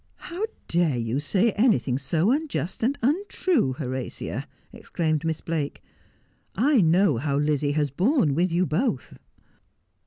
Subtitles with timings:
[0.15, 5.83] 'How dare you say anything so unjust and untrue, Horatia?' exclaimed Miss Blake.'
[6.73, 9.13] I know how Lizzie has borne with you both.'